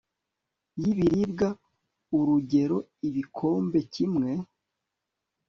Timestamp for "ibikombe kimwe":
3.07-4.31